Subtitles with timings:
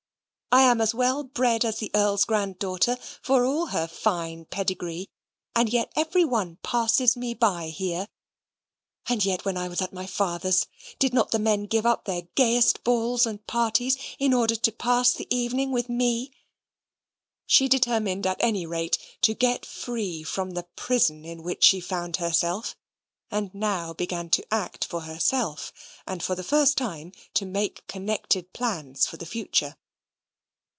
[0.53, 5.07] I am as well bred as the Earl's grand daughter, for all her fine pedigree;
[5.55, 8.09] and yet every one passes me by here.
[9.07, 10.67] And yet, when I was at my father's,
[10.99, 15.13] did not the men give up their gayest balls and parties in order to pass
[15.13, 16.33] the evening with me?"
[17.45, 22.17] She determined at any rate to get free from the prison in which she found
[22.17, 22.75] herself,
[23.29, 25.71] and now began to act for herself,
[26.05, 29.77] and for the first time to make connected plans for the future.